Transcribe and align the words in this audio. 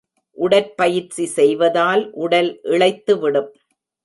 உடற்பயிற்சி 0.37 1.25
செய்வதால், 1.25 2.03
உடல் 2.15 2.59
இளைத்துவிடும். 2.63 3.51